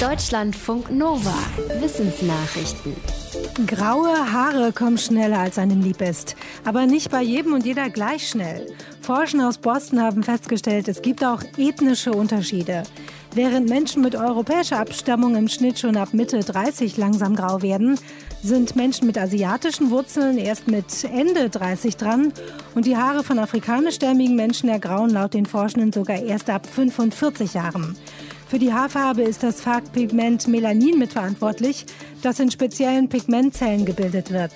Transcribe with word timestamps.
Deutschlandfunk 0.00 0.90
Nova. 0.90 1.32
Wissensnachrichten. 1.80 2.94
Graue 3.66 4.30
Haare 4.30 4.70
kommen 4.72 4.98
schneller, 4.98 5.38
als 5.38 5.56
einem 5.58 5.80
lieb 5.80 6.02
ist. 6.02 6.36
Aber 6.66 6.84
nicht 6.84 7.10
bei 7.10 7.22
jedem 7.22 7.54
und 7.54 7.64
jeder 7.64 7.88
gleich 7.88 8.28
schnell. 8.28 8.66
Forscher 9.00 9.48
aus 9.48 9.56
Boston 9.56 10.02
haben 10.02 10.22
festgestellt, 10.22 10.88
es 10.88 11.00
gibt 11.00 11.24
auch 11.24 11.42
ethnische 11.56 12.12
Unterschiede. 12.12 12.82
Während 13.34 13.70
Menschen 13.70 14.02
mit 14.02 14.14
europäischer 14.14 14.80
Abstammung 14.80 15.34
im 15.34 15.48
Schnitt 15.48 15.78
schon 15.78 15.96
ab 15.96 16.12
Mitte 16.12 16.40
30 16.40 16.98
langsam 16.98 17.34
grau 17.34 17.62
werden, 17.62 17.98
sind 18.42 18.76
Menschen 18.76 19.06
mit 19.06 19.16
asiatischen 19.16 19.90
Wurzeln 19.90 20.36
erst 20.36 20.68
mit 20.68 21.04
Ende 21.04 21.48
30 21.48 21.96
dran 21.96 22.34
und 22.74 22.84
die 22.84 22.96
Haare 22.98 23.24
von 23.24 23.38
afrikanischstämmigen 23.38 24.36
Menschen 24.36 24.68
ergrauen 24.68 25.10
laut 25.10 25.32
den 25.32 25.46
Forschenden 25.46 25.92
sogar 25.92 26.18
erst 26.22 26.50
ab 26.50 26.66
45 26.66 27.54
Jahren. 27.54 27.96
Für 28.48 28.60
die 28.60 28.72
Haarfarbe 28.72 29.22
ist 29.22 29.42
das 29.42 29.60
Farbpigment 29.60 30.46
Melanin 30.46 30.98
mitverantwortlich, 30.98 31.84
das 32.22 32.38
in 32.38 32.50
speziellen 32.50 33.08
Pigmentzellen 33.08 33.84
gebildet 33.84 34.30
wird. 34.30 34.52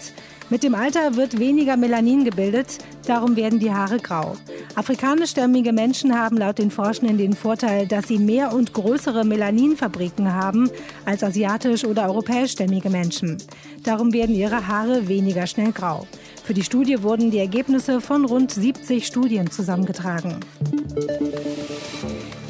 Mit 0.48 0.62
dem 0.62 0.76
Alter 0.76 1.16
wird 1.16 1.38
weniger 1.40 1.76
Melanin 1.76 2.24
gebildet, 2.24 2.78
darum 3.06 3.34
werden 3.34 3.58
die 3.58 3.72
Haare 3.72 3.98
grau. 3.98 4.36
Afrikanischstämmige 4.76 5.72
Menschen 5.72 6.16
haben 6.16 6.36
laut 6.36 6.58
den 6.58 6.70
Forschenden 6.70 7.18
den 7.18 7.32
Vorteil, 7.32 7.86
dass 7.86 8.06
sie 8.06 8.18
mehr 8.18 8.52
und 8.52 8.72
größere 8.72 9.24
Melaninfabriken 9.24 10.32
haben 10.32 10.70
als 11.04 11.24
asiatisch- 11.24 11.84
oder 11.84 12.06
europäischstämmige 12.06 12.90
Menschen. 12.90 13.38
Darum 13.82 14.12
werden 14.12 14.34
ihre 14.34 14.68
Haare 14.68 15.08
weniger 15.08 15.48
schnell 15.48 15.72
grau. 15.72 16.06
Für 16.44 16.54
die 16.54 16.64
Studie 16.64 17.02
wurden 17.02 17.30
die 17.30 17.38
Ergebnisse 17.38 18.00
von 18.00 18.24
rund 18.24 18.52
70 18.52 19.04
Studien 19.06 19.50
zusammengetragen. 19.50 20.36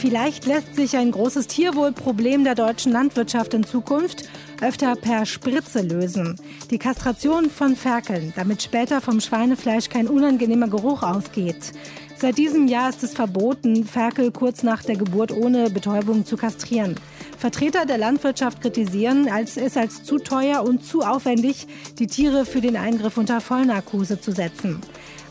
Vielleicht 0.00 0.46
lässt 0.46 0.76
sich 0.76 0.96
ein 0.96 1.10
großes 1.10 1.46
Tierwohlproblem 1.46 2.42
der 2.42 2.54
deutschen 2.54 2.90
Landwirtschaft 2.90 3.52
in 3.52 3.64
Zukunft 3.64 4.24
öfter 4.62 4.96
per 4.96 5.26
Spritze 5.26 5.82
lösen. 5.82 6.40
Die 6.70 6.78
Kastration 6.78 7.50
von 7.50 7.76
Ferkeln, 7.76 8.32
damit 8.34 8.62
später 8.62 9.02
vom 9.02 9.20
Schweinefleisch 9.20 9.90
kein 9.90 10.08
unangenehmer 10.08 10.68
Geruch 10.68 11.02
ausgeht. 11.02 11.74
Seit 12.16 12.38
diesem 12.38 12.66
Jahr 12.66 12.88
ist 12.88 13.02
es 13.02 13.12
verboten, 13.12 13.84
Ferkel 13.84 14.30
kurz 14.30 14.62
nach 14.62 14.82
der 14.82 14.96
Geburt 14.96 15.32
ohne 15.32 15.68
Betäubung 15.68 16.24
zu 16.24 16.38
kastrieren. 16.38 16.94
Vertreter 17.38 17.84
der 17.84 17.98
Landwirtschaft 17.98 18.62
kritisieren, 18.62 19.28
als 19.28 19.58
es 19.58 19.76
als 19.76 20.02
zu 20.02 20.18
teuer 20.18 20.62
und 20.62 20.82
zu 20.82 21.02
aufwendig, 21.02 21.66
die 21.98 22.06
Tiere 22.06 22.46
für 22.46 22.62
den 22.62 22.76
Eingriff 22.76 23.18
unter 23.18 23.42
Vollnarkose 23.42 24.18
zu 24.18 24.32
setzen. 24.32 24.80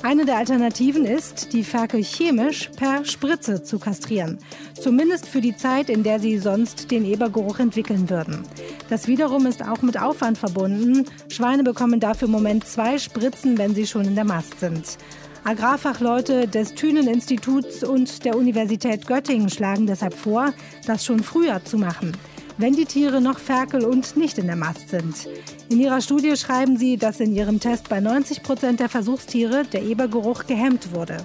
Eine 0.02 0.24
der 0.26 0.38
Alternativen 0.38 1.06
ist, 1.06 1.52
die 1.52 1.64
Ferkel 1.64 2.02
chemisch 2.02 2.72
per 2.78 3.04
Spritze 3.04 3.64
zu 3.64 3.80
kastrieren. 3.80 4.40
Zumindest 4.80 5.28
für 5.28 5.42
die 5.42 5.58
Zeit, 5.58 5.90
in 5.90 6.04
der 6.04 6.22
sie 6.22 6.40
sonst 6.40 6.90
den 6.90 7.04
Ebergeruch 7.04 7.60
entwickeln 7.60 8.10
würden. 8.10 8.44
Das 8.90 9.08
wiederum 9.08 9.46
ist 9.46 9.62
auch 9.62 9.82
mit 9.82 10.02
Aufwand 10.02 10.38
verbunden. 10.38 11.06
Schweine 11.28 11.64
bekommen 11.64 12.00
dafür 12.00 12.28
im 12.28 12.32
Moment 12.32 12.66
zwei 12.66 12.98
Spritzen, 12.98 13.58
wenn 13.58 13.76
sie 13.76 13.86
schon 13.86 14.06
in 14.06 14.16
der 14.16 14.24
Mast 14.24 14.62
sind. 14.62 14.98
Agrarfachleute 15.44 16.48
des 16.48 16.76
Thünen-Instituts 16.76 17.84
und 17.84 18.24
der 18.24 18.38
Universität 18.38 19.06
Göttingen 19.06 19.50
schlagen 19.50 19.86
deshalb 19.86 20.14
vor, 20.14 20.54
das 20.88 21.04
schon 21.04 21.24
früher 21.24 21.64
zu 21.66 21.78
machen 21.78 22.14
wenn 22.60 22.74
die 22.74 22.86
Tiere 22.86 23.22
noch 23.22 23.40
Ferkel 23.40 23.86
und 23.86 24.18
nicht 24.18 24.38
in 24.38 24.48
der 24.48 24.58
Mast 24.58 24.90
sind. 24.90 25.28
In 25.70 25.80
ihrer 25.80 26.02
Studie 26.02 26.36
schreiben 26.36 26.78
sie, 26.78 26.98
dass 26.98 27.22
in 27.22 27.34
ihrem 27.34 27.60
Test 27.60 27.88
bei 27.88 28.02
90 28.02 28.44
Prozent 28.44 28.82
der 28.82 28.90
Versuchstiere 28.90 29.64
der 29.64 29.82
Ebergeruch 29.82 30.46
gehemmt 30.46 30.94
wurde. 30.94 31.18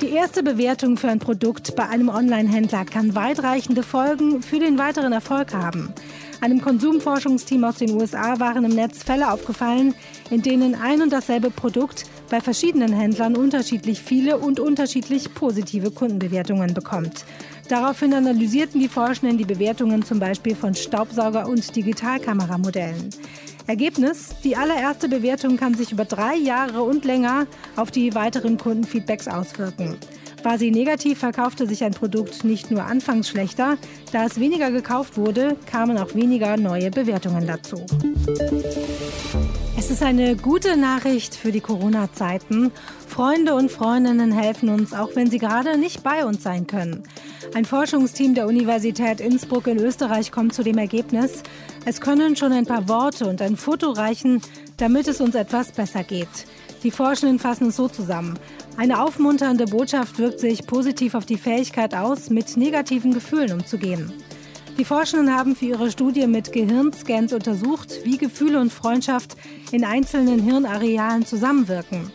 Die 0.00 0.10
erste 0.10 0.42
Bewertung 0.42 0.96
für 0.96 1.08
ein 1.08 1.18
Produkt 1.18 1.76
bei 1.76 1.86
einem 1.86 2.08
Online-Händler 2.08 2.86
kann 2.86 3.14
weitreichende 3.14 3.82
Folgen 3.82 4.42
für 4.42 4.58
den 4.58 4.78
weiteren 4.78 5.12
Erfolg 5.12 5.52
haben. 5.52 5.92
Einem 6.40 6.60
Konsumforschungsteam 6.60 7.64
aus 7.64 7.76
den 7.76 7.90
USA 7.92 8.38
waren 8.40 8.64
im 8.64 8.74
Netz 8.74 9.02
Fälle 9.02 9.30
aufgefallen, 9.30 9.94
in 10.30 10.42
denen 10.42 10.74
ein 10.74 11.02
und 11.02 11.12
dasselbe 11.12 11.50
Produkt 11.50 12.04
bei 12.30 12.40
verschiedenen 12.40 12.92
Händlern 12.92 13.36
unterschiedlich 13.36 14.00
viele 14.00 14.38
und 14.38 14.60
unterschiedlich 14.60 15.34
positive 15.34 15.90
Kundenbewertungen 15.90 16.74
bekommt. 16.74 17.24
Daraufhin 17.68 18.12
analysierten 18.12 18.80
die 18.80 18.88
Forschenden 18.88 19.38
die 19.38 19.44
Bewertungen 19.44 20.02
zum 20.04 20.18
Beispiel 20.18 20.54
von 20.54 20.74
Staubsauger- 20.74 21.48
und 21.48 21.74
Digitalkameramodellen. 21.74 23.10
Ergebnis, 23.66 24.34
die 24.44 24.56
allererste 24.56 25.08
Bewertung 25.08 25.56
kann 25.56 25.74
sich 25.74 25.90
über 25.90 26.04
drei 26.04 26.36
Jahre 26.36 26.82
und 26.82 27.04
länger 27.04 27.46
auf 27.76 27.90
die 27.90 28.14
weiteren 28.14 28.58
Kundenfeedbacks 28.58 29.26
auswirken. 29.26 29.96
War 30.42 30.58
sie 30.58 30.70
negativ, 30.70 31.20
verkaufte 31.20 31.66
sich 31.66 31.82
ein 31.84 31.92
Produkt 31.92 32.44
nicht 32.44 32.70
nur 32.70 32.84
anfangs 32.84 33.30
schlechter, 33.30 33.78
da 34.12 34.26
es 34.26 34.38
weniger 34.38 34.70
gekauft 34.70 35.16
wurde, 35.16 35.56
kamen 35.64 35.96
auch 35.96 36.14
weniger 36.14 36.58
neue 36.58 36.90
Bewertungen 36.90 37.46
dazu. 37.46 37.86
Es 39.84 39.90
ist 39.90 40.02
eine 40.02 40.34
gute 40.34 40.78
Nachricht 40.78 41.34
für 41.34 41.52
die 41.52 41.60
Corona-Zeiten. 41.60 42.72
Freunde 43.06 43.54
und 43.54 43.70
Freundinnen 43.70 44.32
helfen 44.32 44.70
uns, 44.70 44.94
auch 44.94 45.10
wenn 45.14 45.30
sie 45.30 45.36
gerade 45.36 45.76
nicht 45.76 46.02
bei 46.02 46.24
uns 46.24 46.42
sein 46.42 46.66
können. 46.66 47.02
Ein 47.52 47.66
Forschungsteam 47.66 48.34
der 48.34 48.46
Universität 48.46 49.20
Innsbruck 49.20 49.66
in 49.66 49.78
Österreich 49.78 50.32
kommt 50.32 50.54
zu 50.54 50.62
dem 50.62 50.78
Ergebnis, 50.78 51.42
es 51.84 52.00
können 52.00 52.34
schon 52.34 52.52
ein 52.52 52.64
paar 52.64 52.88
Worte 52.88 53.26
und 53.26 53.42
ein 53.42 53.58
Foto 53.58 53.90
reichen, 53.90 54.40
damit 54.78 55.06
es 55.06 55.20
uns 55.20 55.34
etwas 55.34 55.70
besser 55.70 56.02
geht. 56.02 56.46
Die 56.82 56.90
Forschenden 56.90 57.38
fassen 57.38 57.68
es 57.68 57.76
so 57.76 57.86
zusammen. 57.86 58.38
Eine 58.78 59.02
aufmunternde 59.02 59.66
Botschaft 59.66 60.18
wirkt 60.18 60.40
sich 60.40 60.66
positiv 60.66 61.14
auf 61.14 61.26
die 61.26 61.36
Fähigkeit 61.36 61.94
aus, 61.94 62.30
mit 62.30 62.56
negativen 62.56 63.12
Gefühlen 63.12 63.52
umzugehen. 63.52 64.14
Die 64.76 64.84
Forschenden 64.84 65.32
haben 65.32 65.54
für 65.54 65.66
ihre 65.66 65.90
Studie 65.90 66.26
mit 66.26 66.52
Gehirnscans 66.52 67.32
untersucht, 67.32 68.00
wie 68.02 68.18
Gefühle 68.18 68.58
und 68.60 68.72
Freundschaft 68.72 69.36
in 69.70 69.84
einzelnen 69.84 70.42
Hirnarealen 70.42 71.24
zusammenwirken. 71.24 72.10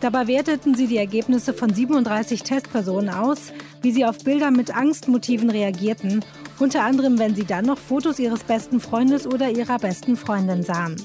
Dabei 0.00 0.26
werteten 0.26 0.74
sie 0.74 0.88
die 0.88 0.98
Ergebnisse 0.98 1.54
von 1.54 1.72
37 1.72 2.42
Testpersonen 2.42 3.08
aus, 3.08 3.52
wie 3.80 3.92
sie 3.92 4.04
auf 4.04 4.18
Bilder 4.18 4.50
mit 4.50 4.76
Angstmotiven 4.76 5.48
reagierten, 5.48 6.22
unter 6.58 6.84
anderem 6.84 7.18
wenn 7.18 7.34
sie 7.34 7.44
dann 7.44 7.64
noch 7.64 7.78
Fotos 7.78 8.18
ihres 8.18 8.44
besten 8.44 8.78
Freundes 8.78 9.26
oder 9.26 9.48
ihrer 9.48 9.78
besten 9.78 10.16
Freundin 10.16 10.62
sahen. 10.62 10.96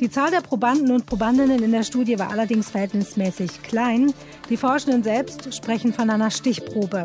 Die 0.00 0.10
Zahl 0.10 0.30
der 0.30 0.40
Probanden 0.40 0.90
und 0.90 1.06
Probandinnen 1.06 1.62
in 1.62 1.72
der 1.72 1.84
Studie 1.84 2.18
war 2.18 2.30
allerdings 2.30 2.70
verhältnismäßig 2.70 3.62
klein. 3.62 4.12
Die 4.50 4.56
Forschenden 4.56 5.04
selbst 5.04 5.54
sprechen 5.54 5.92
von 5.92 6.10
einer 6.10 6.30
Stichprobe. 6.30 7.04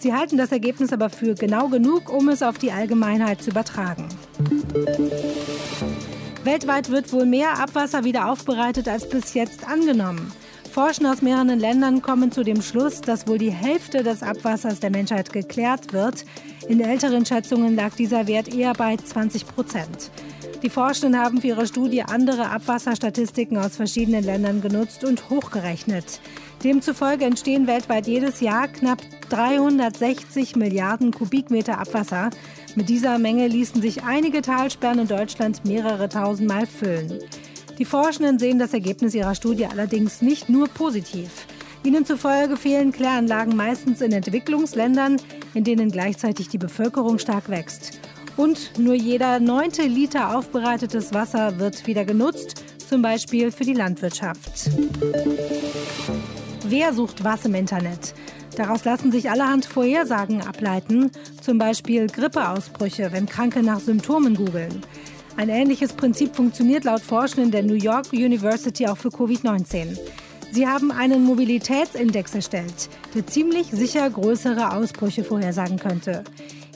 Sie 0.00 0.14
halten 0.14 0.36
das 0.36 0.52
Ergebnis 0.52 0.92
aber 0.92 1.10
für 1.10 1.34
genau 1.34 1.68
genug, 1.68 2.12
um 2.12 2.28
es 2.28 2.42
auf 2.42 2.58
die 2.58 2.70
Allgemeinheit 2.70 3.42
zu 3.42 3.50
übertragen. 3.50 4.08
Weltweit 6.44 6.90
wird 6.90 7.12
wohl 7.12 7.26
mehr 7.26 7.58
Abwasser 7.58 8.04
wieder 8.04 8.30
aufbereitet 8.30 8.88
als 8.88 9.08
bis 9.08 9.34
jetzt 9.34 9.68
angenommen. 9.68 10.32
Forscher 10.70 11.10
aus 11.10 11.22
mehreren 11.22 11.58
Ländern 11.58 12.02
kommen 12.02 12.30
zu 12.30 12.44
dem 12.44 12.62
Schluss, 12.62 13.00
dass 13.00 13.26
wohl 13.26 13.38
die 13.38 13.50
Hälfte 13.50 14.04
des 14.04 14.22
Abwassers 14.22 14.78
der 14.78 14.90
Menschheit 14.90 15.32
geklärt 15.32 15.92
wird. 15.92 16.24
In 16.68 16.80
älteren 16.80 17.26
Schätzungen 17.26 17.74
lag 17.74 17.94
dieser 17.96 18.28
Wert 18.28 18.54
eher 18.54 18.74
bei 18.74 18.96
20 18.96 19.46
Prozent. 19.46 20.12
Die 20.62 20.70
Forschenden 20.70 21.20
haben 21.20 21.40
für 21.40 21.48
ihre 21.48 21.68
Studie 21.68 22.02
andere 22.02 22.50
Abwasserstatistiken 22.50 23.56
aus 23.58 23.76
verschiedenen 23.76 24.24
Ländern 24.24 24.60
genutzt 24.60 25.04
und 25.04 25.30
hochgerechnet. 25.30 26.20
Demzufolge 26.64 27.24
entstehen 27.24 27.68
weltweit 27.68 28.08
jedes 28.08 28.40
Jahr 28.40 28.66
knapp 28.66 29.00
360 29.28 30.56
Milliarden 30.56 31.12
Kubikmeter 31.12 31.78
Abwasser. 31.78 32.30
Mit 32.74 32.88
dieser 32.88 33.20
Menge 33.20 33.46
ließen 33.46 33.80
sich 33.80 34.02
einige 34.02 34.42
Talsperren 34.42 34.98
in 34.98 35.06
Deutschland 35.06 35.64
mehrere 35.64 36.08
tausendmal 36.08 36.66
füllen. 36.66 37.20
Die 37.78 37.84
Forschenden 37.84 38.40
sehen 38.40 38.58
das 38.58 38.74
Ergebnis 38.74 39.14
ihrer 39.14 39.36
Studie 39.36 39.66
allerdings 39.66 40.22
nicht 40.22 40.48
nur 40.48 40.66
positiv. 40.66 41.46
Ihnen 41.84 42.04
zufolge 42.04 42.56
fehlen 42.56 42.90
Kläranlagen 42.90 43.54
meistens 43.54 44.00
in 44.00 44.10
Entwicklungsländern, 44.10 45.18
in 45.54 45.62
denen 45.62 45.92
gleichzeitig 45.92 46.48
die 46.48 46.58
Bevölkerung 46.58 47.20
stark 47.20 47.48
wächst. 47.48 48.00
Und 48.38 48.78
nur 48.78 48.94
jeder 48.94 49.40
neunte 49.40 49.82
Liter 49.82 50.36
aufbereitetes 50.36 51.12
Wasser 51.12 51.58
wird 51.58 51.88
wieder 51.88 52.04
genutzt, 52.04 52.62
zum 52.88 53.02
Beispiel 53.02 53.50
für 53.50 53.64
die 53.64 53.74
Landwirtschaft. 53.74 54.70
Wer 56.64 56.94
sucht 56.94 57.24
was 57.24 57.44
im 57.44 57.56
Internet? 57.56 58.14
Daraus 58.56 58.84
lassen 58.84 59.10
sich 59.10 59.28
allerhand 59.28 59.66
Vorhersagen 59.66 60.40
ableiten, 60.42 61.10
zum 61.42 61.58
Beispiel 61.58 62.06
Grippeausbrüche, 62.06 63.10
wenn 63.10 63.26
Kranke 63.26 63.60
nach 63.60 63.80
Symptomen 63.80 64.36
googeln. 64.36 64.82
Ein 65.36 65.48
ähnliches 65.48 65.92
Prinzip 65.92 66.36
funktioniert 66.36 66.84
laut 66.84 67.00
Forschenden 67.00 67.50
der 67.50 67.64
New 67.64 67.74
York 67.74 68.12
University 68.12 68.86
auch 68.86 68.98
für 68.98 69.08
Covid-19. 69.08 69.98
Sie 70.52 70.66
haben 70.66 70.92
einen 70.92 71.24
Mobilitätsindex 71.24 72.36
erstellt, 72.36 72.88
der 73.16 73.26
ziemlich 73.26 73.66
sicher 73.66 74.08
größere 74.08 74.76
Ausbrüche 74.76 75.24
vorhersagen 75.24 75.78
könnte. 75.78 76.22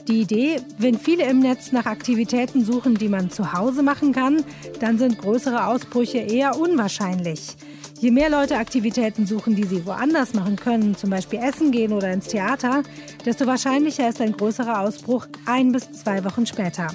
Die 0.07 0.19
Idee, 0.21 0.59
wenn 0.77 0.99
viele 0.99 1.23
im 1.29 1.39
Netz 1.39 1.71
nach 1.71 1.85
Aktivitäten 1.85 2.65
suchen, 2.65 2.95
die 2.95 3.07
man 3.07 3.31
zu 3.31 3.53
Hause 3.53 3.83
machen 3.83 4.11
kann, 4.11 4.43
dann 4.81 4.97
sind 4.97 5.17
größere 5.17 5.67
Ausbrüche 5.67 6.17
eher 6.17 6.59
unwahrscheinlich. 6.59 7.55
Je 8.01 8.11
mehr 8.11 8.29
Leute 8.29 8.57
Aktivitäten 8.57 9.25
suchen, 9.25 9.55
die 9.55 9.63
sie 9.63 9.85
woanders 9.85 10.33
machen 10.33 10.57
können, 10.57 10.93
zum 10.97 11.09
Beispiel 11.09 11.39
essen 11.39 11.71
gehen 11.71 11.93
oder 11.93 12.11
ins 12.11 12.27
Theater, 12.27 12.83
desto 13.25 13.47
wahrscheinlicher 13.47 14.09
ist 14.09 14.19
ein 14.19 14.33
größerer 14.33 14.81
Ausbruch 14.81 15.27
ein 15.45 15.71
bis 15.71 15.89
zwei 15.93 16.25
Wochen 16.25 16.45
später. 16.45 16.87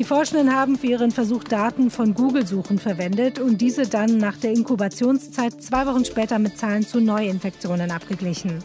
Die 0.00 0.04
Forschenden 0.04 0.52
haben 0.52 0.76
für 0.76 0.88
ihren 0.88 1.12
Versuch 1.12 1.44
Daten 1.44 1.88
von 1.88 2.14
Google-Suchen 2.14 2.80
verwendet 2.80 3.38
und 3.38 3.60
diese 3.60 3.86
dann 3.86 4.18
nach 4.18 4.36
der 4.36 4.50
Inkubationszeit 4.50 5.62
zwei 5.62 5.86
Wochen 5.86 6.04
später 6.04 6.40
mit 6.40 6.58
Zahlen 6.58 6.84
zu 6.84 6.98
Neuinfektionen 6.98 7.92
abgeglichen. 7.92 8.58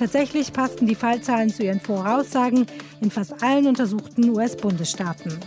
Tatsächlich 0.00 0.54
passten 0.54 0.86
die 0.86 0.94
Fallzahlen 0.94 1.50
zu 1.50 1.62
ihren 1.62 1.78
Voraussagen 1.78 2.66
in 3.02 3.10
fast 3.10 3.42
allen 3.42 3.66
untersuchten 3.66 4.30
US-Bundesstaaten. 4.30 5.38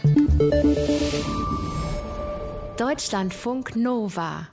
Deutschlandfunk 2.78 3.76
Nova 3.76 4.53